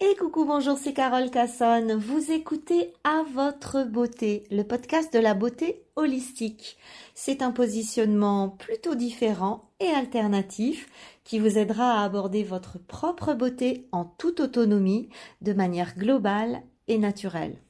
Et 0.00 0.16
coucou, 0.16 0.44
bonjour, 0.44 0.76
c'est 0.76 0.92
Carole 0.92 1.30
Cassonne. 1.30 1.94
Vous 1.94 2.32
écoutez 2.32 2.92
À 3.04 3.22
votre 3.32 3.84
beauté, 3.84 4.44
le 4.50 4.64
podcast 4.64 5.14
de 5.14 5.20
la 5.20 5.34
beauté 5.34 5.84
holistique. 5.94 6.76
C'est 7.14 7.42
un 7.42 7.52
positionnement 7.52 8.48
plutôt 8.48 8.96
différent 8.96 9.70
et 9.78 9.86
alternatif 9.86 10.88
qui 11.22 11.38
vous 11.38 11.58
aidera 11.58 12.00
à 12.00 12.04
aborder 12.04 12.42
votre 12.42 12.78
propre 12.78 13.34
beauté 13.34 13.86
en 13.92 14.04
toute 14.04 14.40
autonomie, 14.40 15.10
de 15.42 15.52
manière 15.52 15.96
globale 15.96 16.62
et 16.88 16.98
naturelle. 16.98 17.63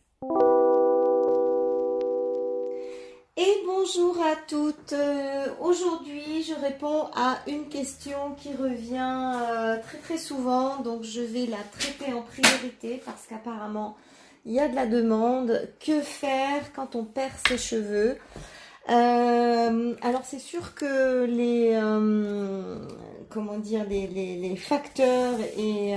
Bonjour 3.85 4.17
à 4.23 4.37
toutes. 4.49 4.95
Euh, 4.95 5.47
aujourd'hui, 5.61 6.43
je 6.43 6.55
réponds 6.55 7.09
à 7.15 7.39
une 7.47 7.69
question 7.69 8.35
qui 8.39 8.55
revient 8.55 9.33
euh, 9.43 9.77
très 9.83 9.99
très 9.99 10.17
souvent, 10.17 10.79
donc 10.79 11.03
je 11.03 11.21
vais 11.21 11.45
la 11.45 11.59
traiter 11.79 12.15
en 12.15 12.23
priorité 12.23 13.03
parce 13.05 13.27
qu'apparemment 13.29 13.95
il 14.47 14.53
y 14.53 14.61
a 14.61 14.69
de 14.69 14.75
la 14.75 14.87
demande. 14.87 15.69
Que 15.85 16.01
faire 16.01 16.73
quand 16.75 16.97
on 16.97 17.05
perd 17.05 17.33
ses 17.47 17.59
cheveux? 17.59 18.17
Euh, 18.89 19.95
alors 20.01 20.23
c'est 20.25 20.39
sûr 20.39 20.75
que 20.75 21.25
les 21.25 21.79
comment 23.29 23.59
dire 23.59 23.85
les, 23.87 24.07
les 24.07 24.57
facteurs 24.57 25.39
et 25.59 25.95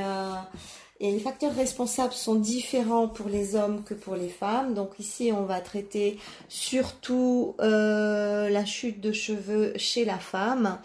et 1.00 1.12
les 1.12 1.20
facteurs 1.20 1.54
responsables 1.54 2.14
sont 2.14 2.36
différents 2.36 3.08
pour 3.08 3.30
les 3.30 3.56
hommes 3.56 3.84
que 3.84 3.94
pour 3.94 4.16
les 4.16 4.30
femmes. 4.30 4.74
Donc 4.74 4.94
ici, 5.00 5.32
on 5.32 5.44
va 5.44 5.62
traiter 5.62 6.18
surtout 6.50 7.56
euh, 7.62 8.50
la 8.50 8.66
chute 8.66 9.00
de 9.00 9.12
cheveux 9.12 9.73
chez 9.78 10.06
la 10.06 10.18
femme. 10.18 10.80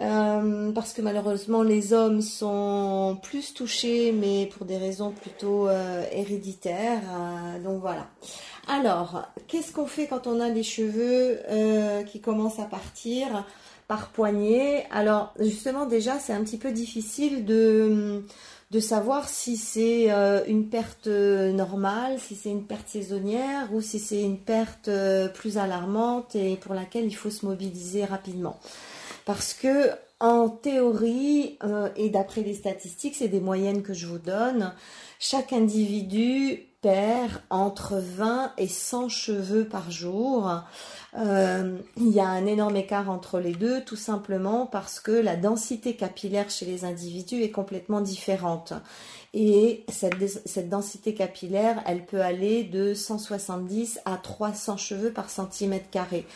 Euh, 0.00 0.72
parce 0.72 0.92
que 0.92 1.00
malheureusement 1.00 1.62
les 1.62 1.94
hommes 1.94 2.20
sont 2.20 3.18
plus 3.22 3.54
touchés 3.54 4.12
mais 4.12 4.44
pour 4.44 4.66
des 4.66 4.76
raisons 4.76 5.10
plutôt 5.10 5.68
euh, 5.68 6.04
héréditaires 6.12 7.00
donc 7.64 7.80
voilà 7.80 8.06
alors 8.68 9.22
qu'est-ce 9.46 9.72
qu'on 9.72 9.86
fait 9.86 10.06
quand 10.06 10.26
on 10.26 10.38
a 10.38 10.50
des 10.50 10.64
cheveux 10.64 11.38
qui 12.04 12.20
commencent 12.20 12.58
à 12.58 12.66
partir 12.66 13.46
par 13.88 14.08
poignée? 14.08 14.84
Alors 14.90 15.32
justement 15.40 15.86
déjà 15.86 16.18
c'est 16.18 16.34
un 16.34 16.44
petit 16.44 16.58
peu 16.58 16.72
difficile 16.72 17.46
de 17.46 18.22
de 18.70 18.80
savoir 18.80 19.28
si 19.28 19.56
c'est 19.56 20.10
euh, 20.10 20.44
une 20.46 20.68
perte 20.68 21.06
euh, 21.06 21.52
normale, 21.52 22.18
si 22.18 22.34
c'est 22.34 22.50
une 22.50 22.64
perte 22.64 22.88
saisonnière 22.88 23.72
ou 23.72 23.80
si 23.80 23.98
c'est 24.00 24.22
une 24.22 24.38
perte 24.38 24.88
euh, 24.88 25.28
plus 25.28 25.56
alarmante 25.56 26.34
et 26.34 26.56
pour 26.56 26.74
laquelle 26.74 27.04
il 27.04 27.14
faut 27.14 27.30
se 27.30 27.46
mobiliser 27.46 28.04
rapidement. 28.04 28.58
Parce 29.24 29.54
que 29.54 29.90
en 30.20 30.48
théorie 30.48 31.58
et 31.96 32.08
d'après 32.08 32.42
les 32.42 32.54
statistiques, 32.54 33.16
c'est 33.16 33.28
des 33.28 33.40
moyennes 33.40 33.82
que 33.82 33.92
je 33.92 34.06
vous 34.06 34.18
donne, 34.18 34.72
chaque 35.18 35.52
individu 35.52 36.66
perd 36.82 37.42
entre 37.50 37.96
20 37.96 38.52
et 38.58 38.68
100 38.68 39.08
cheveux 39.08 39.64
par 39.66 39.90
jour. 39.90 40.62
Euh, 41.18 41.78
il 41.96 42.10
y 42.10 42.20
a 42.20 42.28
un 42.28 42.46
énorme 42.46 42.76
écart 42.76 43.10
entre 43.10 43.40
les 43.40 43.54
deux, 43.54 43.82
tout 43.82 43.96
simplement 43.96 44.66
parce 44.66 45.00
que 45.00 45.12
la 45.12 45.36
densité 45.36 45.96
capillaire 45.96 46.50
chez 46.50 46.66
les 46.66 46.84
individus 46.84 47.42
est 47.42 47.50
complètement 47.50 48.00
différente. 48.00 48.72
Et 49.34 49.84
cette, 49.88 50.68
densité 50.68 51.12
capillaire, 51.12 51.82
elle 51.86 52.06
peut 52.06 52.22
aller 52.22 52.64
de 52.64 52.94
170 52.94 54.00
à 54.04 54.16
300 54.16 54.76
cheveux 54.76 55.12
par 55.12 55.28
centimètre 55.28 55.90
carré. 55.90 56.26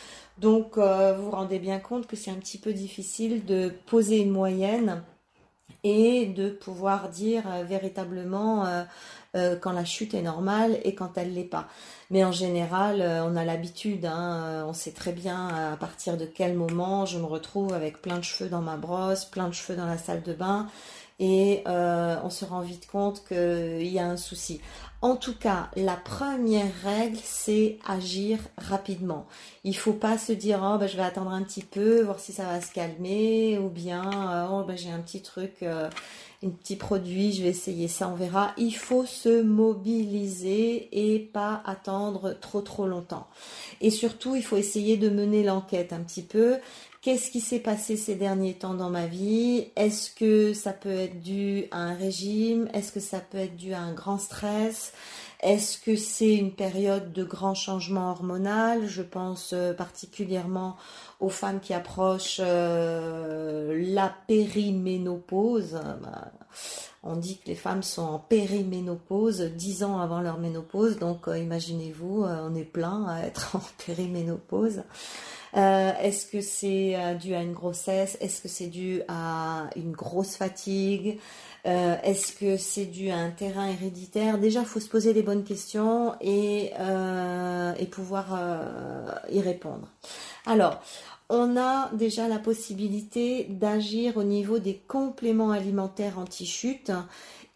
Donc, 0.41 0.79
euh, 0.79 1.13
vous 1.13 1.25
vous 1.25 1.31
rendez 1.33 1.59
bien 1.59 1.79
compte 1.79 2.07
que 2.07 2.17
c'est 2.17 2.31
un 2.31 2.37
petit 2.37 2.57
peu 2.57 2.73
difficile 2.73 3.45
de 3.45 3.71
poser 3.87 4.21
une 4.21 4.31
moyenne 4.31 5.03
et 5.85 6.27
de 6.27 6.49
pouvoir 6.49 7.11
dire 7.11 7.43
euh, 7.47 7.63
véritablement 7.63 8.65
euh, 9.35 9.57
quand 9.61 9.73
la 9.73 9.85
chute 9.85 10.15
est 10.15 10.23
normale 10.23 10.79
et 10.83 10.95
quand 10.95 11.19
elle 11.19 11.35
l'est 11.35 11.45
pas. 11.45 11.69
Mais 12.11 12.25
en 12.25 12.33
général, 12.33 13.03
on 13.03 13.37
a 13.37 13.45
l'habitude, 13.45 14.07
hein, 14.07 14.65
on 14.67 14.73
sait 14.73 14.93
très 14.93 15.13
bien 15.13 15.73
à 15.73 15.77
partir 15.77 16.17
de 16.17 16.25
quel 16.25 16.55
moment 16.55 17.05
je 17.05 17.19
me 17.19 17.27
retrouve 17.27 17.75
avec 17.75 18.01
plein 18.01 18.17
de 18.17 18.25
cheveux 18.25 18.49
dans 18.49 18.63
ma 18.63 18.77
brosse, 18.77 19.27
plein 19.27 19.47
de 19.47 19.55
cheveux 19.55 19.77
dans 19.77 19.87
la 19.87 19.99
salle 19.99 20.23
de 20.23 20.33
bain 20.33 20.69
et 21.21 21.63
on 21.67 22.31
se 22.31 22.45
rend 22.45 22.63
vite 22.63 22.89
compte 22.89 23.23
qu'il 23.29 23.87
y 23.87 23.99
a 23.99 24.07
un 24.07 24.17
souci. 24.17 24.61
En 25.03 25.17
tout 25.17 25.35
cas, 25.35 25.71
la 25.77 25.97
première 25.97 26.71
règle, 26.85 27.19
c'est 27.25 27.79
agir 27.89 28.39
rapidement. 28.59 29.27
Il 29.65 29.75
faut 29.75 29.95
pas 29.95 30.19
se 30.19 30.33
dire 30.33 30.61
oh 30.63 30.77
ben, 30.77 30.87
je 30.87 30.97
vais 30.99 31.03
attendre 31.03 31.31
un 31.31 31.43
petit 31.43 31.63
peu, 31.63 32.03
voir 32.03 32.21
si 32.21 32.35
ça 32.35 32.45
va 32.45 32.61
se 32.61 32.71
calmer, 32.71 33.59
ou 33.59 33.71
bien 33.71 34.03
euh, 34.31 34.49
oh 34.51 34.65
ben, 34.65 34.77
j'ai 34.77 34.91
un 34.91 34.99
petit 34.99 35.23
truc, 35.23 35.63
euh, 35.63 35.89
un 36.45 36.51
petit 36.51 36.77
produit, 36.77 37.33
je 37.33 37.43
vais 37.43 37.49
essayer 37.49 37.89
ça, 37.89 38.09
on 38.09 38.15
verra. 38.15 38.53
Il 38.59 38.73
faut 38.73 39.07
se 39.07 39.41
mobiliser 39.41 40.89
et 40.93 41.19
pas 41.19 41.63
attendre 41.65 42.37
trop 42.39 42.61
trop 42.61 42.87
longtemps. 42.87 43.27
Et 43.81 43.89
surtout, 43.89 44.37
il 44.37 44.45
faut 44.45 44.59
essayer 44.59 44.99
de 44.99 45.09
mener 45.09 45.43
l'enquête 45.43 45.95
un 45.95 46.01
petit 46.01 46.23
peu. 46.23 46.59
Qu'est-ce 47.03 47.31
qui 47.31 47.41
s'est 47.41 47.61
passé 47.61 47.97
ces 47.97 48.15
derniers 48.15 48.53
temps 48.53 48.75
dans 48.75 48.91
ma 48.91 49.07
vie? 49.07 49.69
Est-ce 49.75 50.11
que 50.11 50.53
ça 50.53 50.75
peut 50.75 50.91
être 50.91 51.19
dû 51.19 51.65
à 51.71 51.79
un 51.79 51.95
régime? 51.95 52.69
Est-ce 52.75 52.93
que 52.93 53.01
ça 53.01 53.21
peut 53.21 53.39
être 53.39 53.57
dû 53.57 53.73
à 53.73 53.81
un 53.81 53.95
grand 53.95 54.19
stress? 54.19 54.93
Est-ce 55.41 55.79
que 55.79 55.97
c'est 55.97 56.35
une 56.35 56.53
période 56.53 57.15
de 57.15 57.25
grand 57.25 57.55
changement 57.55 58.11
hormonal 58.11 58.87
Je 58.87 59.01
pense 59.01 59.55
euh, 59.55 59.73
particulièrement 59.73 60.77
aux 61.21 61.31
femmes 61.31 61.61
qui 61.61 61.73
approchent 61.73 62.43
euh, 62.45 63.83
la 63.83 64.15
périménopause. 64.27 65.81
Bah, 66.03 66.33
on 67.03 67.17
dit 67.17 67.39
que 67.39 67.47
les 67.47 67.55
femmes 67.55 67.83
sont 67.83 68.03
en 68.03 68.19
périménopause 68.19 69.41
dix 69.41 69.85
ans 69.85 70.01
avant 70.01 70.21
leur 70.21 70.37
ménopause, 70.39 70.99
donc 70.99 71.29
euh, 71.29 71.39
imaginez-vous, 71.39 72.25
on 72.25 72.55
est 72.55 72.65
plein 72.65 73.07
à 73.07 73.23
être 73.23 73.57
en 73.57 73.63
périménopause. 73.87 74.83
Euh, 75.57 75.93
est-ce 76.01 76.27
que 76.27 76.41
c'est 76.41 76.95
euh, 76.97 77.15
dû 77.15 77.35
à 77.35 77.43
une 77.43 77.53
grossesse? 77.53 78.17
Est-ce 78.21 78.41
que 78.41 78.49
c'est 78.49 78.69
dû 78.69 79.03
à 79.09 79.69
une 79.77 79.93
grosse 79.93 80.37
fatigue? 80.37 81.19
Euh, 81.67 81.97
Est-ce 82.03 82.33
que 82.33 82.57
c'est 82.57 82.87
dû 82.87 83.11
à 83.11 83.17
un 83.17 83.31
terrain 83.31 83.67
héréditaire? 83.67 84.39
Déjà, 84.39 84.61
il 84.61 84.67
faut 84.67 84.81
se 84.81 84.89
poser 84.89 85.13
les 85.13 85.23
bonnes 85.23 85.45
questions 85.45 86.15
et, 86.21 86.73
et 87.79 87.87
pouvoir 87.87 88.39
y 89.31 89.41
répondre. 89.41 89.89
Alors, 90.47 90.81
on 91.29 91.57
a 91.57 91.91
déjà 91.93 92.27
la 92.29 92.39
possibilité 92.39 93.45
d'agir 93.45 94.17
au 94.17 94.25
niveau 94.25 94.59
des 94.59 94.83
compléments 94.89 95.51
alimentaires 95.51 96.19
anti-chute 96.19 96.91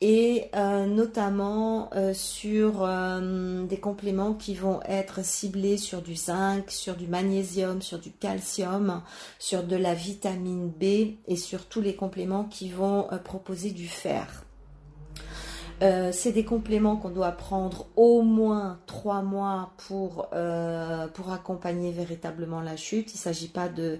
et 0.06 0.50
euh, 0.54 0.84
notamment 0.84 1.88
euh, 1.94 2.12
sur 2.12 2.84
euh, 2.84 3.64
des 3.64 3.78
compléments 3.78 4.34
qui 4.34 4.54
vont 4.54 4.82
être 4.82 5.24
ciblés 5.24 5.78
sur 5.78 6.02
du 6.02 6.14
zinc, 6.14 6.70
sur 6.70 6.94
du 6.94 7.06
magnésium, 7.06 7.80
sur 7.80 7.98
du 7.98 8.12
calcium, 8.12 9.00
sur 9.38 9.62
de 9.62 9.76
la 9.76 9.94
vitamine 9.94 10.68
B 10.68 11.16
et 11.26 11.36
sur 11.36 11.64
tous 11.64 11.80
les 11.80 11.96
compléments 11.96 12.44
qui 12.44 12.68
vont 12.68 13.08
proposer 13.24 13.70
du 13.70 13.88
fer. 13.88 14.44
Euh, 15.82 16.12
c'est 16.12 16.30
des 16.32 16.44
compléments 16.44 16.96
qu'on 16.96 17.10
doit 17.10 17.32
prendre 17.32 17.86
au 17.96 18.22
moins 18.22 18.78
trois 18.86 19.22
mois 19.22 19.72
pour, 19.88 20.28
euh, 20.32 21.08
pour 21.08 21.32
accompagner 21.32 21.90
véritablement 21.90 22.60
la 22.60 22.76
chute. 22.76 23.12
Il 23.12 23.16
ne 23.16 23.20
s'agit 23.20 23.48
pas 23.48 23.68
de, 23.68 23.98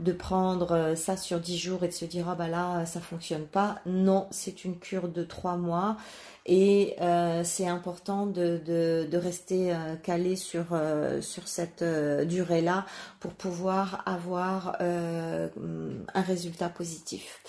de 0.00 0.12
prendre 0.12 0.72
euh, 0.72 0.96
ça 0.96 1.16
sur 1.16 1.38
dix 1.38 1.56
jours 1.56 1.84
et 1.84 1.88
de 1.88 1.92
se 1.92 2.04
dire 2.04 2.28
ah 2.28 2.34
bah 2.34 2.48
là 2.48 2.84
ça 2.86 3.00
fonctionne 3.00 3.46
pas. 3.46 3.76
Non, 3.86 4.26
c'est 4.30 4.64
une 4.64 4.78
cure 4.78 5.08
de 5.08 5.22
trois 5.22 5.56
mois 5.56 5.96
et 6.44 6.96
c'est 7.44 7.68
important 7.68 8.26
de, 8.26 8.60
de, 8.66 9.06
de 9.08 9.16
rester 9.16 9.72
calé 10.02 10.34
sur, 10.34 10.76
sur 11.20 11.46
cette 11.46 11.84
durée-là 11.84 12.84
pour 13.20 13.30
pouvoir 13.30 14.02
avoir 14.06 14.76
un 14.80 16.20
résultat 16.20 16.68
positif. 16.68 17.40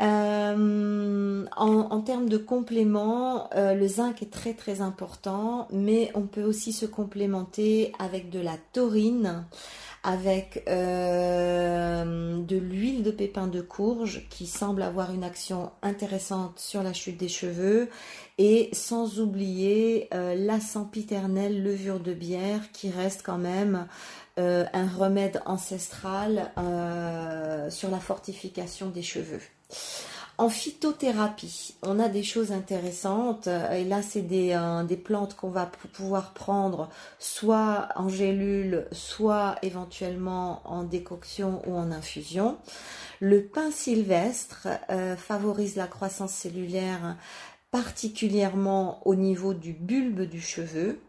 Euh, 0.00 1.44
en, 1.56 2.00
termes 2.02 2.28
de 2.28 2.36
compléments, 2.36 3.50
euh, 3.54 3.74
le 3.74 3.88
zinc 3.88 4.22
est 4.22 4.30
très 4.30 4.54
très 4.54 4.80
important, 4.80 5.66
mais 5.72 6.10
on 6.14 6.22
peut 6.22 6.44
aussi 6.44 6.72
se 6.72 6.86
complémenter 6.86 7.92
avec 7.98 8.30
de 8.30 8.38
la 8.38 8.56
taurine, 8.72 9.44
avec 10.04 10.62
euh, 10.68 12.38
de 12.40 12.56
l'huile 12.56 13.02
de 13.02 13.10
pépin 13.10 13.48
de 13.48 13.60
courge 13.60 14.28
qui 14.30 14.46
semble 14.46 14.82
avoir 14.82 15.12
une 15.12 15.24
action 15.24 15.72
intéressante 15.82 16.60
sur 16.60 16.84
la 16.84 16.92
chute 16.92 17.18
des 17.18 17.28
cheveux, 17.28 17.88
et 18.38 18.68
sans 18.72 19.18
oublier 19.18 20.08
la 20.12 20.60
sempiternelle 20.60 21.62
levure 21.64 21.98
de 21.98 22.14
bière 22.14 22.70
qui 22.72 22.88
reste 22.90 23.22
quand 23.24 23.38
même 23.38 23.88
un 24.36 24.86
remède 24.96 25.42
ancestral 25.44 26.52
sur 27.68 27.90
la 27.90 27.98
fortification 27.98 28.90
des 28.90 29.02
cheveux. 29.02 29.40
En 30.38 30.48
phytothérapie, 30.48 31.74
on 31.82 31.98
a 31.98 32.08
des 32.08 32.22
choses 32.22 32.52
intéressantes. 32.52 33.48
Et 33.72 33.82
là, 33.82 34.02
c'est 34.02 34.22
des, 34.22 34.52
euh, 34.52 34.84
plantes 34.96 35.34
qu'on 35.34 35.50
va 35.50 35.66
pouvoir 35.66 36.32
prendre 36.32 36.88
soit 37.18 37.88
en 37.96 38.08
gélule, 38.08 38.86
soit 38.92 39.56
éventuellement 39.62 40.62
en 40.64 40.84
décoction 40.84 41.60
ou 41.66 41.74
en 41.74 41.90
infusion. 41.90 42.56
Le 43.18 43.46
pain 43.46 43.72
sylvestre 43.72 44.68
euh, 44.90 45.16
favorise 45.16 45.74
la 45.74 45.88
croissance 45.88 46.32
cellulaire 46.32 47.16
particulièrement 47.72 49.06
au 49.06 49.16
niveau 49.16 49.54
du 49.54 49.72
bulbe 49.72 50.22
du 50.22 50.40
cheveu. 50.40 51.00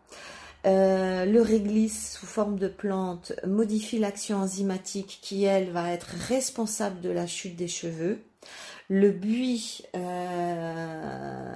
Euh, 0.66 1.26
le 1.26 1.42
réglisse 1.42 2.18
sous 2.18 2.26
forme 2.26 2.58
de 2.58 2.68
plante 2.68 3.32
modifie 3.46 4.00
l'action 4.00 4.38
enzymatique 4.38 5.20
qui, 5.22 5.44
elle, 5.44 5.72
va 5.72 5.92
être 5.92 6.10
responsable 6.28 7.00
de 7.00 7.10
la 7.10 7.28
chute 7.28 7.56
des 7.56 7.68
cheveux. 7.68 8.20
Le 8.90 9.12
buis 9.12 9.84
euh, 9.96 11.54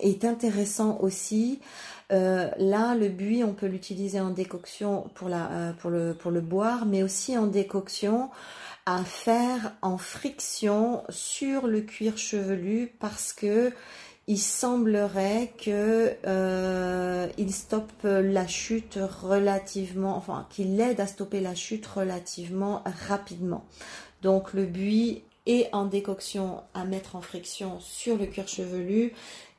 est 0.00 0.24
intéressant 0.26 0.98
aussi. 1.00 1.60
Euh, 2.12 2.50
là, 2.58 2.94
le 2.94 3.08
buis, 3.08 3.42
on 3.42 3.54
peut 3.54 3.66
l'utiliser 3.66 4.20
en 4.20 4.30
décoction 4.30 5.08
pour, 5.14 5.30
la, 5.30 5.74
pour, 5.78 5.90
le, 5.90 6.40
boire, 6.42 6.84
mais 6.84 7.02
aussi 7.02 7.38
en 7.38 7.46
décoction 7.46 8.28
à 8.84 9.02
faire 9.02 9.72
en 9.80 9.96
friction 9.96 11.04
sur 11.08 11.66
le 11.66 11.80
cuir 11.80 12.18
chevelu 12.18 12.92
parce 13.00 13.32
que 13.32 13.72
il 14.26 14.38
semblerait 14.38 15.52
que 15.62 16.12
euh, 16.26 17.28
il 17.38 17.52
stoppe 17.52 18.04
la 18.04 18.46
chute 18.46 18.98
relativement, 19.22 20.16
enfin 20.16 20.46
qu'il 20.50 20.78
aide 20.80 21.00
à 21.00 21.06
stopper 21.06 21.40
la 21.40 21.54
chute 21.54 21.86
relativement 21.86 22.82
rapidement. 23.08 23.64
Donc 24.22 24.52
le 24.52 24.64
buis 24.64 25.22
est 25.46 25.68
en 25.72 25.84
décoction 25.84 26.62
à 26.74 26.84
mettre 26.84 27.16
en 27.16 27.20
friction 27.20 27.78
sur 27.80 28.16
le 28.16 28.26
cuir 28.26 28.48
chevelu 28.48 29.12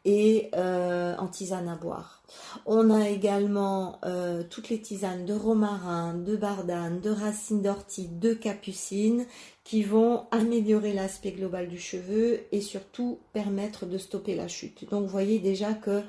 et 0.05 0.49
euh, 0.55 1.15
en 1.17 1.27
tisane 1.27 1.67
à 1.67 1.75
boire. 1.75 2.21
On 2.65 2.91
a 2.91 3.09
également 3.09 3.99
euh, 4.05 4.43
toutes 4.47 4.69
les 4.69 4.79
tisanes 4.79 5.25
de 5.25 5.33
romarin, 5.33 6.13
de 6.13 6.35
bardane, 6.35 7.01
de 7.01 7.09
racines 7.09 7.61
d'ortie, 7.61 8.07
de 8.07 8.33
capucine 8.33 9.25
qui 9.63 9.81
vont 9.81 10.27
améliorer 10.29 10.93
l'aspect 10.93 11.31
global 11.31 11.67
du 11.67 11.79
cheveu 11.79 12.41
et 12.51 12.61
surtout 12.61 13.19
permettre 13.33 13.87
de 13.87 13.97
stopper 13.97 14.35
la 14.35 14.47
chute. 14.47 14.87
Donc 14.89 15.03
vous 15.03 15.09
voyez 15.09 15.39
déjà 15.39 15.73
que 15.73 16.03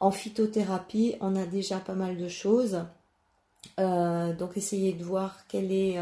en 0.00 0.10
phytothérapie, 0.10 1.16
on 1.20 1.36
a 1.36 1.44
déjà 1.44 1.78
pas 1.78 1.94
mal 1.94 2.16
de 2.16 2.28
choses. 2.28 2.84
Euh, 3.78 4.34
donc 4.34 4.56
essayez 4.56 4.92
de 4.94 5.04
voir 5.04 5.46
quelle 5.46 5.72
est, 5.72 5.98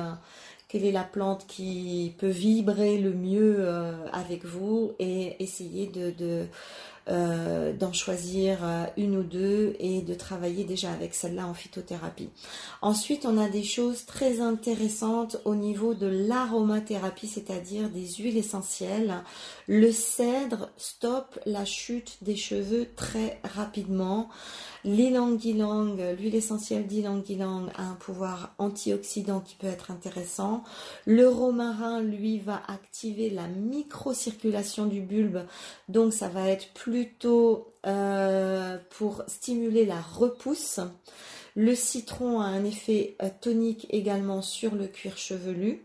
quelle 0.70 0.84
est 0.84 0.92
la 0.92 1.02
plante 1.02 1.46
qui 1.48 2.14
peut 2.18 2.28
vibrer 2.28 2.98
le 2.98 3.12
mieux 3.12 3.68
avec 4.12 4.44
vous 4.44 4.92
et 5.00 5.42
essayez 5.42 5.88
de 5.88 6.46
euh, 7.08 7.72
d'en 7.72 7.92
choisir 7.92 8.58
euh, 8.62 8.84
une 8.96 9.16
ou 9.16 9.22
deux 9.22 9.74
et 9.78 10.02
de 10.02 10.14
travailler 10.14 10.64
déjà 10.64 10.92
avec 10.92 11.14
celle-là 11.14 11.46
en 11.46 11.54
phytothérapie. 11.54 12.28
Ensuite, 12.82 13.24
on 13.24 13.38
a 13.38 13.48
des 13.48 13.64
choses 13.64 14.04
très 14.04 14.40
intéressantes 14.40 15.38
au 15.44 15.54
niveau 15.54 15.94
de 15.94 16.06
l'aromathérapie, 16.06 17.26
c'est-à-dire 17.26 17.88
des 17.88 18.06
huiles 18.06 18.36
essentielles. 18.36 19.24
Le 19.66 19.90
cèdre 19.92 20.68
stoppe 20.76 21.38
la 21.46 21.64
chute 21.64 22.18
des 22.22 22.36
cheveux 22.36 22.86
très 22.94 23.40
rapidement. 23.44 24.28
L'ilang-ilang, 24.84 25.96
l'huile 26.18 26.34
essentielle 26.34 26.86
d'ilang-ilang 26.86 27.68
a 27.76 27.82
un 27.82 27.94
pouvoir 27.94 28.54
antioxydant 28.58 29.40
qui 29.40 29.54
peut 29.56 29.66
être 29.66 29.90
intéressant. 29.90 30.64
Le 31.06 31.28
romarin, 31.28 32.00
lui, 32.00 32.38
va 32.38 32.62
activer 32.66 33.28
la 33.28 33.46
microcirculation 33.46 34.86
du 34.86 35.02
bulbe, 35.02 35.44
donc 35.88 36.14
ça 36.14 36.28
va 36.28 36.48
être 36.48 36.72
plutôt 36.90 37.72
euh, 37.86 38.78
pour 38.90 39.22
stimuler 39.28 39.86
la 39.86 40.00
repousse. 40.00 40.80
Le 41.54 41.76
citron 41.76 42.40
a 42.40 42.46
un 42.46 42.64
effet 42.64 43.14
euh, 43.22 43.28
tonique 43.40 43.86
également 43.90 44.42
sur 44.42 44.74
le 44.74 44.88
cuir 44.88 45.16
chevelu. 45.16 45.82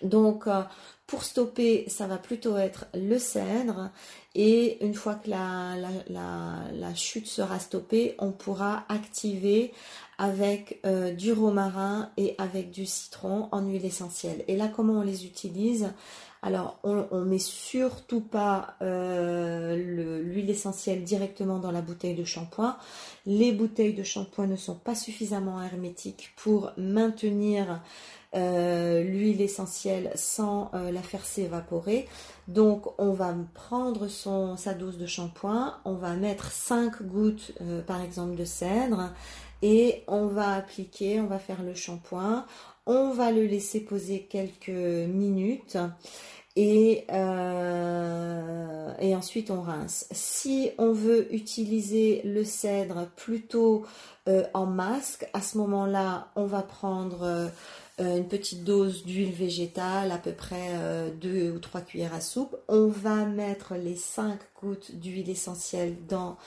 Donc, 0.00 0.46
euh, 0.46 0.62
pour 1.06 1.22
stopper, 1.22 1.84
ça 1.88 2.06
va 2.06 2.16
plutôt 2.16 2.56
être 2.56 2.86
le 2.94 3.18
cèdre. 3.18 3.90
Et 4.34 4.82
une 4.82 4.94
fois 4.94 5.16
que 5.16 5.28
la, 5.28 5.74
la, 6.08 6.94
chute 6.94 7.26
sera 7.26 7.58
stoppée, 7.58 8.14
on 8.18 8.32
pourra 8.32 8.86
activer 8.88 9.74
avec 10.16 10.80
du 11.18 11.32
romarin 11.32 12.10
et 12.16 12.34
avec 12.38 12.70
du 12.70 12.86
citron 12.86 13.48
en 13.52 13.60
huile 13.60 13.84
essentielle. 13.84 14.42
Et 14.48 14.56
là, 14.56 14.68
comment 14.74 15.00
on 15.00 15.02
les 15.02 15.26
utilise? 15.26 15.92
Alors, 16.44 16.80
on 16.82 17.06
ne 17.12 17.24
met 17.24 17.38
surtout 17.38 18.20
pas 18.20 18.74
euh, 18.82 19.76
l'huile 20.22 20.50
essentielle 20.50 21.04
directement 21.04 21.60
dans 21.60 21.70
la 21.70 21.82
bouteille 21.82 22.16
de 22.16 22.24
shampoing. 22.24 22.76
Les 23.26 23.52
bouteilles 23.52 23.94
de 23.94 24.02
shampoing 24.02 24.48
ne 24.48 24.56
sont 24.56 24.74
pas 24.74 24.96
suffisamment 24.96 25.62
hermétiques 25.62 26.32
pour 26.34 26.72
maintenir 26.76 27.80
euh, 28.34 29.04
l'huile 29.04 29.40
essentielle 29.40 30.10
sans 30.16 30.72
euh, 30.74 30.90
la 30.90 31.02
faire 31.02 31.24
s'évaporer. 31.24 32.08
Donc 32.48 32.88
on 32.98 33.12
va 33.12 33.32
prendre 33.54 34.08
son, 34.08 34.56
sa 34.56 34.74
dose 34.74 34.98
de 34.98 35.06
shampoing, 35.06 35.76
on 35.84 35.94
va 35.94 36.14
mettre 36.14 36.50
5 36.50 37.04
gouttes 37.04 37.52
par 37.86 38.02
exemple 38.02 38.34
de 38.34 38.44
cèdre 38.44 39.12
et 39.62 40.02
on 40.08 40.26
va 40.26 40.54
appliquer, 40.54 41.20
on 41.20 41.26
va 41.26 41.38
faire 41.38 41.62
le 41.62 41.74
shampoing, 41.74 42.44
on 42.86 43.10
va 43.10 43.30
le 43.30 43.44
laisser 43.46 43.80
poser 43.80 44.22
quelques 44.28 44.68
minutes 44.68 45.78
et, 46.56 47.06
et 49.00 49.14
ensuite 49.14 49.50
on 49.50 49.62
rince. 49.62 50.06
Si 50.10 50.70
on 50.78 50.92
veut 50.92 51.32
utiliser 51.34 52.20
le 52.24 52.44
cèdre 52.44 53.08
plutôt 53.16 53.84
en 54.52 54.66
masque, 54.66 55.26
à 55.32 55.40
ce 55.40 55.56
moment-là 55.58 56.28
on 56.36 56.46
va 56.46 56.62
prendre 56.62 57.50
euh, 58.00 58.16
une 58.16 58.26
petite 58.26 58.64
dose 58.64 59.04
d'huile 59.04 59.32
végétale, 59.32 60.12
à 60.12 60.18
peu 60.18 60.32
près 60.32 60.70
2 61.20 61.28
euh, 61.28 61.54
ou 61.54 61.58
3 61.58 61.82
cuillères 61.82 62.14
à 62.14 62.22
soupe. 62.22 62.56
On 62.68 62.86
va 62.86 63.26
mettre 63.26 63.74
les 63.74 63.96
5 63.96 64.38
gouttes 64.62 64.92
d'huile 64.94 65.28
essentielle 65.28 65.96
dans 66.08 66.38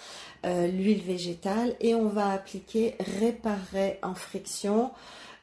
euh, 0.46 0.68
l'huile 0.68 1.04
végétale 1.04 1.76
et 1.80 1.94
on 1.94 2.08
va 2.08 2.32
appliquer 2.32 2.96
réparer 3.20 4.00
en 4.02 4.16
friction 4.16 4.92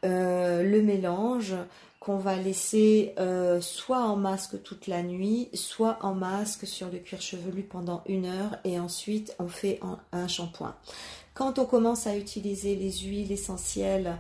le 0.02 0.80
mélange 0.80 1.54
qu'on 2.00 2.16
va 2.16 2.36
laisser 2.36 3.14
soit 3.60 4.02
en 4.02 4.16
masque 4.16 4.62
toute 4.62 4.86
la 4.86 5.02
nuit, 5.02 5.48
soit 5.54 5.98
en 6.02 6.14
masque 6.14 6.66
sur 6.66 6.88
le 6.90 6.98
cuir 6.98 7.20
chevelu 7.20 7.62
pendant 7.62 8.02
une 8.06 8.26
heure 8.26 8.56
et 8.64 8.80
ensuite 8.80 9.34
on 9.38 9.48
fait 9.48 9.78
un 10.12 10.28
shampoing. 10.28 10.74
Quand 11.34 11.58
on 11.58 11.64
commence 11.64 12.06
à 12.06 12.16
utiliser 12.16 12.76
les 12.76 12.92
huiles 12.92 13.32
essentielles 13.32 14.18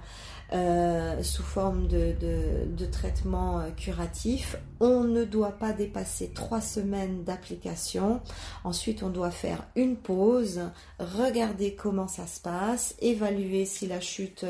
euh, 0.54 1.22
sous 1.22 1.42
forme 1.42 1.88
de, 1.88 2.86
traitement 2.90 3.60
euh, 3.60 3.70
curatif. 3.70 4.56
On 4.80 5.04
ne 5.04 5.24
doit 5.24 5.52
pas 5.52 5.72
dépasser 5.72 6.28
trois 6.34 6.60
semaines 6.60 7.24
d'application. 7.24 8.20
Ensuite, 8.64 9.02
on 9.02 9.08
doit 9.08 9.30
faire 9.30 9.64
une 9.76 9.96
pause, 9.96 10.60
regarder 10.98 11.74
comment 11.74 12.08
ça 12.08 12.26
se 12.26 12.40
passe, 12.40 12.96
évaluer 13.00 13.64
si 13.64 13.86
la 13.86 14.00
chute 14.00 14.44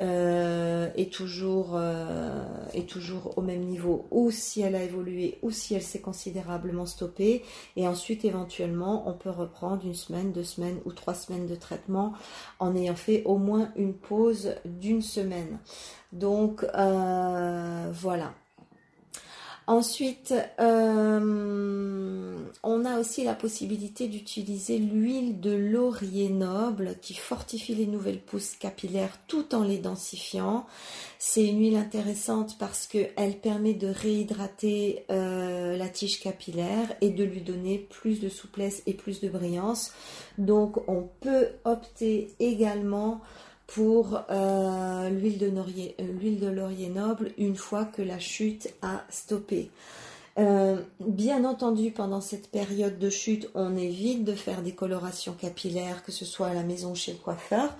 euh, 0.00 0.90
est 0.94 1.10
toujours 1.12 1.78
au 3.36 3.42
même 3.42 3.62
niveau 3.62 4.06
ou 4.10 4.30
si 4.30 4.60
elle 4.60 4.76
a 4.76 4.82
évolué 4.82 5.38
ou 5.42 5.50
si 5.50 5.74
elle 5.74 5.82
s'est 5.82 6.00
considérablement 6.00 6.86
stoppée. 6.86 7.42
Et 7.76 7.88
ensuite, 7.88 8.24
éventuellement, 8.24 9.08
on 9.08 9.14
peut 9.14 9.30
reprendre 9.30 9.84
une 9.84 9.94
semaine, 9.94 10.30
deux 10.30 10.44
semaines 10.44 10.78
ou 10.84 10.92
trois 10.92 11.14
semaines 11.14 11.46
de 11.46 11.54
traitement 11.54 12.12
en 12.60 12.76
ayant 12.76 12.94
fait 12.94 13.22
au 13.24 13.38
moins 13.38 13.72
une 13.76 13.94
pause 13.94 14.54
d'une 14.66 15.02
semaine. 15.02 15.23
Donc 16.12 16.64
euh, 16.74 17.90
voilà. 17.92 18.32
Ensuite, 19.66 20.34
euh, 20.60 22.38
on 22.62 22.84
a 22.84 22.98
aussi 23.00 23.24
la 23.24 23.32
possibilité 23.32 24.08
d'utiliser 24.08 24.76
l'huile 24.76 25.40
de 25.40 25.52
laurier 25.52 26.28
noble 26.28 26.96
qui 27.00 27.14
fortifie 27.14 27.74
les 27.74 27.86
nouvelles 27.86 28.20
pousses 28.20 28.56
capillaires 28.56 29.16
tout 29.26 29.54
en 29.54 29.62
les 29.62 29.78
densifiant. 29.78 30.66
C'est 31.18 31.46
une 31.46 31.60
huile 31.60 31.76
intéressante 31.76 32.58
parce 32.58 32.86
qu'elle 32.86 33.38
permet 33.40 33.72
de 33.72 33.86
réhydrater 33.86 35.06
euh, 35.10 35.78
la 35.78 35.88
tige 35.88 36.20
capillaire 36.20 36.94
et 37.00 37.08
de 37.08 37.24
lui 37.24 37.40
donner 37.40 37.78
plus 37.78 38.20
de 38.20 38.28
souplesse 38.28 38.82
et 38.84 38.92
plus 38.92 39.22
de 39.22 39.30
brillance. 39.30 39.92
Donc 40.36 40.86
on 40.90 41.08
peut 41.20 41.48
opter 41.64 42.34
également 42.38 43.22
pour 43.66 44.20
euh, 44.30 45.08
l'huile 45.08 45.38
de, 45.38 45.46
euh, 45.46 46.40
de, 46.40 46.48
laurier 46.48 46.88
noble 46.88 47.32
une 47.38 47.56
fois 47.56 47.84
que 47.84 48.02
la 48.02 48.18
chute 48.18 48.68
a 48.82 49.04
stoppé. 49.10 49.70
Euh, 50.38 50.82
bien 51.00 51.44
entendu, 51.44 51.90
pendant 51.90 52.20
cette 52.20 52.50
période 52.50 52.98
de 52.98 53.08
chute, 53.08 53.48
on 53.54 53.76
évite 53.76 54.24
de 54.24 54.32
faire 54.32 54.62
des 54.62 54.72
colorations 54.72 55.32
capillaires, 55.32 56.02
que 56.02 56.12
ce 56.12 56.24
soit 56.24 56.48
à 56.48 56.54
la 56.54 56.62
maison 56.62 56.92
ou 56.92 56.96
chez 56.96 57.12
le 57.12 57.18
coiffeur. 57.18 57.74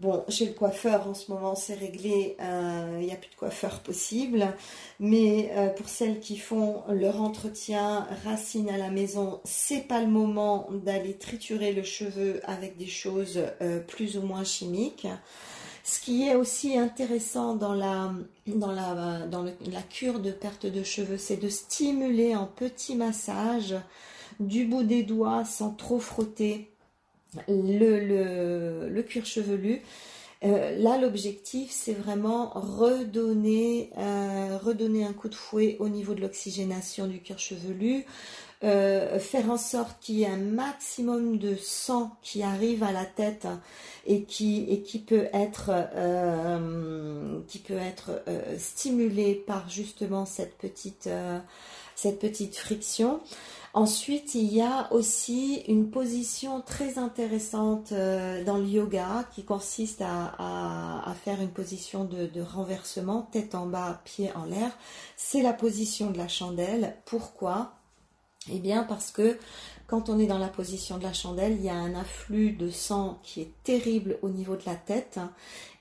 Bon, 0.00 0.24
chez 0.28 0.46
le 0.46 0.52
coiffeur, 0.54 1.06
en 1.06 1.14
ce 1.14 1.30
moment, 1.30 1.54
c'est 1.54 1.74
réglé, 1.74 2.36
euh, 2.40 2.98
il 3.00 3.06
n'y 3.06 3.12
a 3.12 3.16
plus 3.16 3.30
de 3.30 3.36
coiffeur 3.36 3.78
possible. 3.78 4.52
Mais 4.98 5.52
euh, 5.52 5.68
pour 5.68 5.88
celles 5.88 6.18
qui 6.18 6.36
font 6.36 6.82
leur 6.88 7.22
entretien 7.22 8.08
racine 8.24 8.68
à 8.70 8.76
la 8.76 8.90
maison, 8.90 9.40
c'est 9.44 9.86
pas 9.86 10.00
le 10.00 10.08
moment 10.08 10.68
d'aller 10.72 11.16
triturer 11.16 11.72
le 11.72 11.84
cheveu 11.84 12.40
avec 12.42 12.76
des 12.76 12.88
choses 12.88 13.40
euh, 13.62 13.78
plus 13.78 14.18
ou 14.18 14.22
moins 14.22 14.42
chimiques. 14.42 15.06
Ce 15.84 16.00
qui 16.00 16.26
est 16.26 16.34
aussi 16.34 16.76
intéressant 16.76 17.54
dans 17.54 17.74
la, 17.74 18.12
dans 18.48 18.72
la, 18.72 19.26
dans 19.28 19.44
la 19.44 19.82
cure 19.82 20.18
de 20.18 20.32
perte 20.32 20.66
de 20.66 20.82
cheveux, 20.82 21.18
c'est 21.18 21.36
de 21.36 21.48
stimuler 21.48 22.34
en 22.34 22.46
petits 22.46 22.96
massages 22.96 23.76
du 24.40 24.64
bout 24.64 24.82
des 24.82 25.04
doigts 25.04 25.44
sans 25.44 25.70
trop 25.70 26.00
frotter 26.00 26.73
le, 27.48 29.02
cuir 29.02 29.24
chevelu. 29.24 29.82
Euh, 30.44 30.76
là, 30.78 30.98
l'objectif, 30.98 31.70
c'est 31.70 31.94
vraiment 31.94 32.50
redonner, 32.54 33.90
euh, 33.96 34.58
redonner 34.62 35.04
un 35.04 35.14
coup 35.14 35.28
de 35.28 35.34
fouet 35.34 35.76
au 35.78 35.88
niveau 35.88 36.12
de 36.14 36.20
l'oxygénation 36.20 37.06
du 37.06 37.20
cuir 37.20 37.38
chevelu, 37.38 38.04
euh, 38.62 39.18
faire 39.18 39.50
en 39.50 39.56
sorte 39.56 39.96
qu'il 40.00 40.16
y 40.16 40.24
ait 40.24 40.28
un 40.28 40.36
maximum 40.36 41.38
de 41.38 41.56
sang 41.56 42.10
qui 42.20 42.42
arrive 42.42 42.82
à 42.82 42.92
la 42.92 43.06
tête 43.06 43.46
et 44.06 44.24
qui, 44.24 45.04
peut 45.06 45.28
être, 45.32 45.70
stimulé 48.58 49.34
par 49.46 49.70
justement 49.70 50.26
cette 50.26 50.58
petite 50.58 51.08
friction. 52.56 53.20
Ensuite, 53.74 54.36
il 54.36 54.54
y 54.54 54.62
a 54.62 54.86
aussi 54.92 55.64
une 55.66 55.90
position 55.90 56.60
très 56.60 56.96
intéressante 56.96 57.90
euh, 57.90 58.44
dans 58.44 58.56
le 58.56 58.66
yoga 58.66 59.24
qui 59.34 59.44
consiste 59.44 60.00
à, 60.00 61.12
faire 61.24 61.40
une 61.40 61.50
position 61.50 62.04
de, 62.04 62.40
renversement, 62.40 63.22
tête 63.22 63.56
en 63.56 63.66
bas, 63.66 64.00
pied 64.04 64.30
en 64.36 64.44
l'air. 64.44 64.70
C'est 65.16 65.42
la 65.42 65.52
position 65.52 66.12
de 66.12 66.18
la 66.18 66.28
chandelle. 66.28 66.94
Pourquoi? 67.04 67.72
Eh 68.52 68.60
bien 68.60 68.84
parce 68.84 69.10
que 69.10 69.38
quand 69.86 70.08
on 70.08 70.18
est 70.18 70.26
dans 70.26 70.38
la 70.38 70.48
position 70.48 70.98
de 70.98 71.02
la 71.02 71.12
chandelle, 71.12 71.56
il 71.58 71.64
y 71.64 71.68
a 71.68 71.74
un 71.74 71.94
afflux 71.94 72.52
de 72.52 72.70
sang 72.70 73.18
qui 73.22 73.42
est 73.42 73.50
terrible 73.64 74.18
au 74.22 74.28
niveau 74.28 74.56
de 74.56 74.62
la 74.66 74.74
tête 74.74 75.18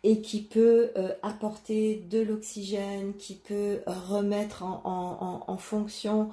et 0.04 0.22
qui 0.22 0.42
peut 0.42 0.92
euh, 0.98 1.14
apporter 1.22 2.04
de 2.10 2.20
l'oxygène, 2.20 3.14
qui 3.18 3.36
peut 3.36 3.80
remettre 3.88 4.64
en 4.64 5.58
fonction 5.58 6.30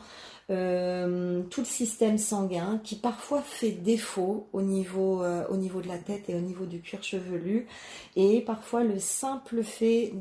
euh, 0.50 1.42
tout 1.48 1.60
le 1.60 1.66
système 1.66 2.18
sanguin 2.18 2.80
qui 2.82 2.96
parfois 2.96 3.40
fait 3.40 3.70
défaut 3.70 4.48
au 4.52 4.62
niveau, 4.62 5.22
euh, 5.22 5.44
au 5.48 5.56
niveau 5.56 5.80
de 5.80 5.86
la 5.86 5.96
tête 5.96 6.28
et 6.28 6.34
au 6.34 6.40
niveau 6.40 6.66
du 6.66 6.80
cuir 6.80 7.04
chevelu. 7.04 7.68
Et 8.16 8.40
parfois 8.40 8.82
le 8.82 8.98
simple 8.98 9.62
fait 9.62 10.12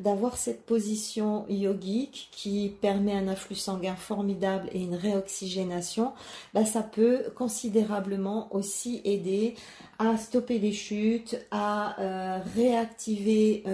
d'avoir 0.00 0.36
cette 0.38 0.66
position 0.66 1.46
yogique 1.48 2.30
qui 2.32 2.74
permet 2.80 3.12
un 3.12 3.28
afflux 3.28 3.54
sanguin 3.54 3.94
formidable 3.94 4.68
et 4.72 4.82
une 4.82 4.96
réoxygénation, 4.96 6.14
bah, 6.52 6.63
ça 6.64 6.82
peut 6.82 7.24
considérablement 7.34 8.54
aussi 8.54 9.00
aider 9.04 9.54
à 9.98 10.16
stopper 10.16 10.58
les 10.58 10.72
chutes, 10.72 11.38
à 11.50 12.00
euh, 12.00 12.40
réactiver 12.54 13.64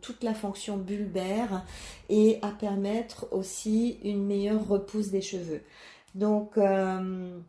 toute 0.00 0.22
la 0.22 0.34
fonction 0.34 0.76
bulbaire 0.76 1.64
et 2.08 2.38
à 2.42 2.48
permettre 2.48 3.26
aussi 3.30 3.98
une 4.04 4.26
meilleure 4.26 4.66
repousse 4.66 5.08
des 5.08 5.22
cheveux. 5.22 5.62
Donc 6.14 6.58
euh, 6.58 7.40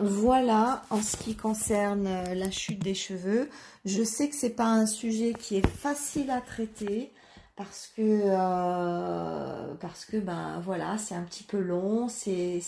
voilà 0.00 0.82
en 0.90 1.02
ce 1.02 1.16
qui 1.16 1.34
concerne 1.34 2.06
euh, 2.06 2.34
la 2.34 2.50
chute 2.50 2.78
des 2.78 2.94
cheveux. 2.94 3.50
Je 3.84 4.02
sais 4.02 4.28
que 4.28 4.34
c'est 4.34 4.56
pas 4.56 4.68
un 4.68 4.86
sujet 4.86 5.34
qui 5.38 5.56
est 5.56 5.66
facile 5.66 6.30
à 6.30 6.40
traiter 6.40 7.12
parce 7.56 7.92
que 7.94 8.02
euh, 8.02 9.74
parce 9.80 10.04
que 10.06 10.16
ben 10.16 10.60
voilà 10.64 10.96
c'est 10.96 11.14
un 11.14 11.22
petit 11.22 11.44
peu 11.44 11.58
long 11.58 12.08
c'est 12.08 12.60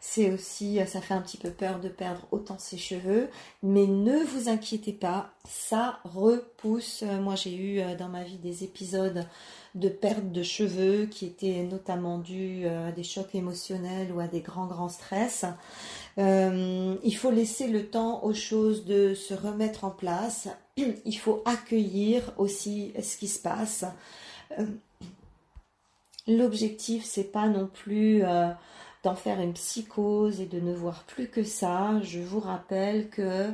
c'est 0.00 0.32
aussi 0.32 0.78
ça 0.86 1.00
fait 1.00 1.14
un 1.14 1.20
petit 1.20 1.36
peu 1.36 1.50
peur 1.50 1.80
de 1.80 1.88
perdre 1.88 2.26
autant 2.30 2.58
ses 2.58 2.78
cheveux. 2.78 3.28
Mais 3.62 3.86
ne 3.86 4.24
vous 4.24 4.48
inquiétez 4.48 4.92
pas 4.92 5.30
ça 5.48 6.00
repousse. 6.04 7.02
Moi 7.20 7.34
j'ai 7.34 7.56
eu 7.56 7.96
dans 7.96 8.08
ma 8.08 8.22
vie 8.22 8.38
des 8.38 8.64
épisodes 8.64 9.26
de 9.78 9.88
perte 9.88 10.32
de 10.32 10.42
cheveux 10.42 11.06
qui 11.06 11.26
étaient 11.26 11.62
notamment 11.62 12.18
dus 12.18 12.64
euh, 12.64 12.88
à 12.88 12.92
des 12.92 13.04
chocs 13.04 13.34
émotionnels 13.34 14.12
ou 14.12 14.20
à 14.20 14.26
des 14.26 14.40
grands 14.40 14.66
grands 14.66 14.88
stress. 14.88 15.44
Euh, 16.18 16.96
il 17.04 17.16
faut 17.16 17.30
laisser 17.30 17.68
le 17.68 17.86
temps 17.86 18.24
aux 18.24 18.34
choses 18.34 18.84
de 18.84 19.14
se 19.14 19.34
remettre 19.34 19.84
en 19.84 19.90
place. 19.90 20.48
Il 21.04 21.18
faut 21.18 21.42
accueillir 21.44 22.32
aussi 22.38 22.92
ce 23.00 23.16
qui 23.16 23.28
se 23.28 23.40
passe. 23.40 23.84
Euh, 24.58 24.66
l'objectif, 26.26 27.04
c'est 27.04 27.30
pas 27.32 27.48
non 27.48 27.66
plus 27.66 28.22
d'en 29.02 29.14
faire 29.14 29.40
une 29.40 29.54
psychose 29.54 30.40
et 30.40 30.46
de 30.46 30.60
ne 30.60 30.74
voir 30.74 31.04
plus 31.04 31.28
que 31.28 31.44
ça. 31.44 32.00
Je 32.02 32.20
vous 32.20 32.40
rappelle 32.40 33.08
que 33.08 33.50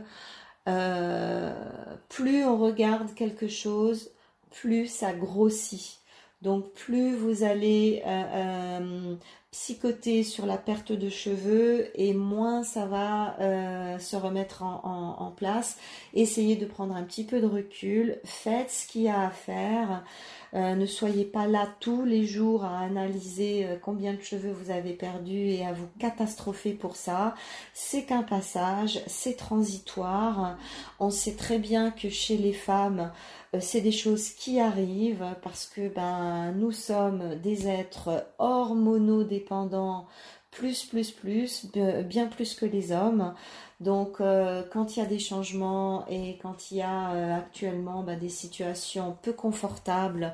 plus 2.09 2.45
on 2.45 2.59
regarde 2.59 3.14
quelque 3.14 3.49
chose, 3.49 4.11
plus 4.50 4.87
ça 4.87 5.12
grossit. 5.12 6.00
Donc 6.45 6.75
plus 6.75 7.17
vous 7.17 7.43
allez 7.43 8.03
euh, 8.05 8.23
euh, 8.35 9.17
psychoter 9.51 10.23
sur 10.23 10.45
la 10.45 10.59
perte 10.59 10.93
de 10.93 11.09
cheveux 11.09 11.89
et 11.99 12.13
moins 12.13 12.63
ça 12.63 12.85
va 12.85 13.41
euh, 13.41 13.99
se 13.99 14.15
remettre 14.15 14.63
en, 14.63 15.33
place. 15.35 15.79
Essayez 16.13 16.57
de 16.57 16.67
prendre 16.67 16.95
un 16.95 17.03
petit 17.03 17.25
peu 17.25 17.41
de 17.41 17.47
recul, 17.47 18.19
faites 18.25 18.71
ce 18.71 18.87
qu'il 18.87 19.03
y 19.03 19.09
a 19.09 19.23
à 19.23 19.31
faire. 19.31 20.05
Ne 20.54 20.87
soyez 20.87 21.25
pas 21.25 21.46
là 21.46 21.68
tous 21.80 22.04
les 22.04 22.26
jours 22.26 22.64
à 22.64 22.80
analyser 22.80 23.66
combien 23.82 24.14
de 24.14 24.20
cheveux 24.20 24.52
vous 24.52 24.70
avez 24.70 24.92
perdu 24.92 25.37
et 25.37 25.66
à 25.66 25.73
vous 25.73 25.88
catastropher 25.99 26.73
pour 26.73 26.96
ça. 26.96 27.34
C'est 27.73 28.04
qu'un 28.04 28.23
passage, 28.23 29.00
c'est 29.06 29.37
transitoire. 29.37 30.56
On 31.00 31.11
sait 31.11 31.34
très 31.34 31.58
bien 31.58 31.90
que 31.90 32.08
chez 32.08 32.37
les 32.37 32.52
femmes, 32.52 33.11
euh, 33.54 33.58
c'est 33.61 33.80
des 33.80 33.92
choses 33.92 34.30
qui 34.30 34.61
arrivent 34.61 35.26
parce 35.42 35.66
que 35.66 35.88
ben, 35.88 36.52
nous 36.52 36.73
sommes 36.73 37.37
des 37.42 37.68
êtres 37.68 38.26
hormonodépendants 38.38 40.06
plus, 40.54 40.84
plus, 40.84 41.11
plus, 41.11 41.66
bien 42.04 42.26
plus 42.26 42.54
que 42.54 42.64
les 42.64 42.92
hommes. 42.92 43.34
Donc, 43.80 44.20
euh, 44.20 44.62
quand 44.73 44.96
il 44.96 45.00
y 45.00 45.02
a 45.02 45.06
des 45.06 45.18
changements 45.18 46.06
et 46.08 46.38
quand 46.40 46.70
il 46.70 46.78
y 46.78 46.82
a 46.82 47.12
euh, 47.12 47.37
actuellement 47.37 48.02
ben, 48.02 48.18
des 48.18 48.28
situations 48.28 49.16
peu 49.23 49.32
confortables, 49.32 50.32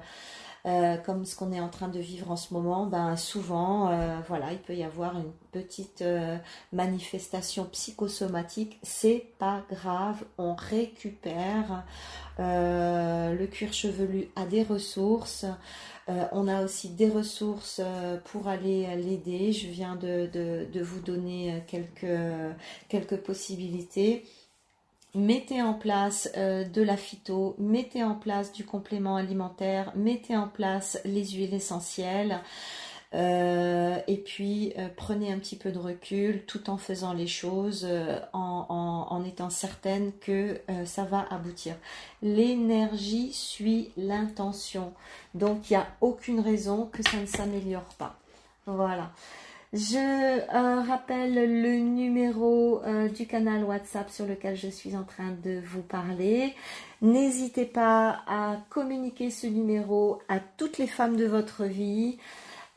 euh, 0.67 0.99
comme 0.99 1.25
ce 1.25 1.35
qu'on 1.35 1.53
est 1.53 1.61
en 1.61 1.71
train 1.71 1.89
de 1.89 1.99
vivre 1.99 2.31
en 2.31 2.37
ce 2.37 2.53
moment, 2.53 2.85
ben 2.85 3.17
souvent, 3.17 3.91
voilà, 4.29 4.53
il 4.53 4.59
peut 4.59 4.75
y 4.75 4.85
avoir 4.85 5.17
une 5.17 5.33
petite 5.53 6.05
manifestation 6.71 7.65
psychosomatique. 7.65 8.79
C'est 8.83 9.33
pas 9.39 9.63
grave, 9.71 10.23
on 10.37 10.55
récupère. 10.55 11.85
le 12.39 13.47
cuir 13.47 13.73
chevelu 13.73 14.29
a 14.37 14.45
des 14.45 14.63
ressources. 14.63 15.47
On 16.33 16.49
a 16.49 16.65
aussi 16.65 16.91
des 16.91 17.09
ressources 17.09 17.81
pour 18.27 18.49
aller 18.49 18.87
l'aider. 18.97 19.53
Je 19.53 19.67
viens 19.69 19.97
de, 19.97 20.83
vous 20.83 21.01
donner 21.01 21.63
quelques, 21.69 23.17
possibilités 23.19 24.25
mettez 25.15 25.63
en 25.63 25.75
place 25.75 26.31
euh, 26.37 26.65
de 26.65 26.83
la 26.83 26.97
phyto, 26.97 27.57
mettez 27.59 28.05
en 28.05 28.15
place 28.15 28.53
du 28.53 28.65
complément 28.65 29.17
alimentaire, 29.17 29.93
mettez 29.97 30.37
en 30.37 30.49
place 30.49 31.01
les 31.05 31.27
huiles 31.31 31.55
essentielles. 31.55 32.41
Euh, 33.13 33.99
et 34.07 34.19
puis 34.19 34.73
euh, 34.79 34.89
prenez 34.97 35.33
un 35.33 35.39
petit 35.39 35.57
peu 35.57 35.73
de 35.73 35.79
recul 35.79 36.45
tout 36.47 36.71
en 36.71 36.77
faisant 36.77 37.13
les 37.13 37.27
choses, 37.27 37.87
en, 38.33 39.07
en, 39.11 39.25
étant 39.25 39.51
certaine 39.51 40.13
que 40.21 40.61
ça 40.85 41.05
va 41.05 41.27
aboutir. 41.31 41.75
L'énergie 42.23 43.33
suit 43.33 43.91
l'intention. 43.97 44.93
Donc 45.35 45.71
il 45.71 45.75
n'y 45.75 45.83
a 45.83 45.87
aucune 46.01 46.41
raison 46.41 46.87
que 46.87 47.03
ça 47.03 47.17
ne 47.17 47.27
s'améliore 47.27 47.95
pas. 47.99 48.17
Voilà. 48.67 49.11
Je 49.73 49.97
euh, 49.97 50.81
rappelle 50.83 51.35
le 51.35 51.77
numéro 51.77 52.83
euh, 52.83 53.09
du 53.09 53.29
canal 53.29 53.63
WhatsApp 53.63 54.11
sur 54.11 54.27
lequel 54.27 54.57
je 54.57 54.67
suis 54.67 54.97
en 54.97 55.05
train 55.05 55.31
de 55.45 55.61
vous 55.65 55.83
parler. 55.83 56.57
N'hésitez 57.03 57.67
pas 57.67 58.23
à 58.27 58.57
communiquer 58.69 59.31
ce 59.31 59.47
numéro 59.47 60.21
à 60.29 60.41
toutes 60.41 60.79
les 60.79 60.89
femmes 60.89 61.17
de 61.17 61.25
votre 61.25 61.67
vie. 61.67 62.19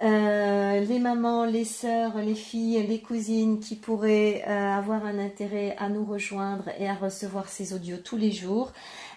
Euh, 0.04 0.82
les 0.82 1.00
mamans, 1.00 1.46
les 1.46 1.64
sœurs, 1.64 2.18
les 2.18 2.36
filles, 2.36 2.86
les 2.86 3.00
cousines 3.00 3.60
qui 3.62 3.76
pourraient 3.76 4.44
avoir 4.44 5.06
un 5.06 5.18
intérêt 5.18 5.76
à 5.80 5.88
nous 5.88 6.04
rejoindre 6.04 6.66
et 6.78 6.90
à 6.90 6.94
recevoir 6.94 7.48
ces 7.48 7.74
audios 7.74 7.98
tous 8.04 8.18
les 8.18 8.32
jours. 8.32 8.74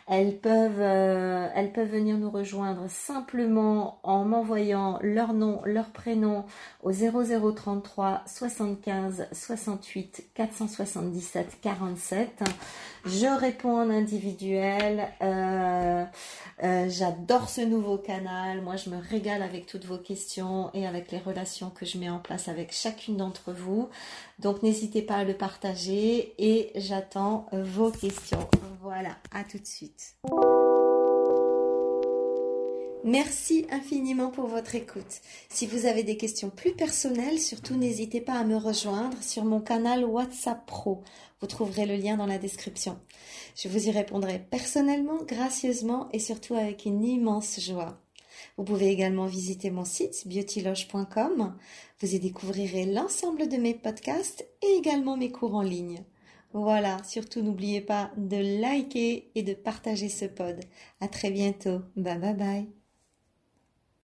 Elles 0.09 0.39
peuvent, 0.39 0.81
euh, 0.81 1.49
elles 1.57 1.73
peuvent 1.73 1.91
venir 1.91 2.17
nous 2.17 2.31
rejoindre 2.31 2.89
simplement 2.89 3.99
en 4.05 4.25
m'envoyant 4.25 5.01
leur 5.03 5.33
nom, 5.33 5.61
leur 5.65 5.91
prénom 5.91 6.45
au 6.85 6.93
0033 6.93 8.23
75 8.25 9.27
68 9.33 10.29
477 10.33 11.59
47. 11.61 12.45
Je 13.07 13.27
réponds 13.27 13.77
en 13.79 13.91
individuel. 13.91 15.09
Euh, 15.23 16.05
euh, 16.65 16.87
j'adore 16.89 17.49
ce 17.49 17.61
nouveau 17.61 17.99
canal. 17.99 18.63
Moi, 18.63 18.77
je 18.77 18.91
me 18.91 18.97
régale 18.97 19.43
avec 19.43 19.67
toutes 19.67 19.85
vos 19.85 19.99
questions 19.99 20.71
et 20.75 20.87
avec 20.87 21.13
les 21.13 21.19
relations 21.19 21.71
que 21.71 21.87
je 21.87 21.99
mets 21.99 22.11
en 22.11 22.19
place 22.19 22.49
avec 22.49 22.73
chacune 22.73 23.17
d'entre 23.17 23.53
vous. 23.53 23.89
Donc, 24.39 24.63
n'hésitez 24.63 25.03
pas 25.03 25.17
à 25.17 25.25
le 25.25 25.35
partager 25.35 26.35
et 26.39 26.73
j'attends 26.75 27.47
vos 27.53 27.91
questions. 27.91 28.49
Voilà, 28.83 29.17
à 29.33 29.45
tout 29.45 29.59
de 29.59 29.67
suite. 29.67 30.17
Merci 33.07 33.67
infiniment 33.71 34.31
pour 34.31 34.47
votre 34.47 34.75
écoute. 34.75 35.21
Si 35.49 35.67
vous 35.67 35.87
avez 35.87 36.03
des 36.03 36.17
questions 36.17 36.51
plus 36.51 36.73
personnelles, 36.73 37.39
surtout 37.39 37.77
n'hésitez 37.77 38.21
pas 38.21 38.33
à 38.33 38.43
me 38.43 38.57
rejoindre 38.57 39.23
sur 39.23 39.45
mon 39.45 39.61
canal 39.61 40.05
WhatsApp 40.05 40.67
Pro. 40.67 41.05
Vous 41.41 41.47
trouverez 41.47 41.87
le 41.87 41.95
lien 41.95 42.17
dans 42.17 42.27
la 42.27 42.39
description. 42.39 42.99
Je 43.55 43.69
vous 43.69 43.87
y 43.87 43.93
répondrai 43.93 44.45
personnellement, 44.51 45.19
gracieusement 45.25 46.09
et 46.13 46.19
surtout 46.19 46.57
avec 46.57 46.85
une 46.85 47.05
immense 47.05 47.61
joie. 47.61 47.97
Vous 48.57 48.65
pouvez 48.65 48.89
également 48.89 49.27
visiter 49.27 49.71
mon 49.71 49.85
site 49.85 50.27
beautyloge.com. 50.27 51.57
Vous 52.01 52.15
y 52.15 52.19
découvrirez 52.21 52.87
l'ensemble 52.87 53.49
de 53.49 53.57
mes 53.57 53.75
podcasts 53.75 54.47
et 54.63 54.77
également 54.79 55.17
mes 55.17 55.31
cours 55.33 55.55
en 55.55 55.63
ligne. 55.63 56.05
Voilà, 56.53 57.03
surtout 57.05 57.43
n'oubliez 57.43 57.81
pas 57.81 58.11
de 58.17 58.61
liker 58.61 59.31
et 59.35 59.43
de 59.43 59.55
partager 59.55 60.09
ce 60.09 60.25
pod. 60.25 60.59
À 61.01 61.09
très 61.09 61.31
bientôt. 61.31 61.81
Bye 61.97 62.19
bye 62.19 62.35
bye. 62.35 62.86